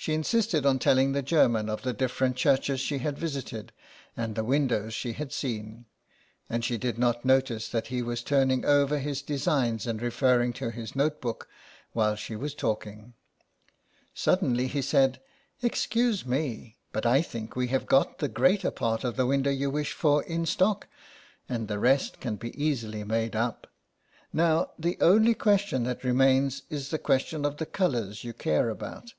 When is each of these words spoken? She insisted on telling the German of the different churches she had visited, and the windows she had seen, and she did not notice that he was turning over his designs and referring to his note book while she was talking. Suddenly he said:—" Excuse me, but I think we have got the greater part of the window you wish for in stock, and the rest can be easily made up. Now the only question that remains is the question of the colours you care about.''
She 0.00 0.14
insisted 0.14 0.64
on 0.64 0.78
telling 0.78 1.12
the 1.12 1.20
German 1.20 1.68
of 1.68 1.82
the 1.82 1.92
different 1.92 2.34
churches 2.34 2.80
she 2.80 2.96
had 3.00 3.18
visited, 3.18 3.70
and 4.16 4.34
the 4.34 4.42
windows 4.42 4.94
she 4.94 5.12
had 5.12 5.30
seen, 5.30 5.84
and 6.48 6.64
she 6.64 6.78
did 6.78 6.98
not 6.98 7.22
notice 7.22 7.68
that 7.68 7.88
he 7.88 8.00
was 8.00 8.22
turning 8.22 8.64
over 8.64 8.98
his 8.98 9.20
designs 9.20 9.86
and 9.86 10.00
referring 10.00 10.54
to 10.54 10.70
his 10.70 10.96
note 10.96 11.20
book 11.20 11.50
while 11.92 12.16
she 12.16 12.34
was 12.34 12.54
talking. 12.54 13.12
Suddenly 14.14 14.68
he 14.68 14.80
said:—" 14.80 15.20
Excuse 15.62 16.24
me, 16.24 16.78
but 16.92 17.04
I 17.04 17.20
think 17.20 17.54
we 17.54 17.66
have 17.66 17.84
got 17.84 18.20
the 18.20 18.28
greater 18.28 18.70
part 18.70 19.04
of 19.04 19.16
the 19.16 19.26
window 19.26 19.50
you 19.50 19.68
wish 19.68 19.92
for 19.92 20.22
in 20.22 20.46
stock, 20.46 20.88
and 21.46 21.68
the 21.68 21.78
rest 21.78 22.20
can 22.20 22.36
be 22.36 22.56
easily 22.58 23.04
made 23.04 23.36
up. 23.36 23.66
Now 24.32 24.70
the 24.78 24.96
only 25.02 25.34
question 25.34 25.82
that 25.84 26.04
remains 26.04 26.62
is 26.70 26.88
the 26.88 26.98
question 26.98 27.44
of 27.44 27.58
the 27.58 27.66
colours 27.66 28.24
you 28.24 28.32
care 28.32 28.70
about.'' 28.70 29.12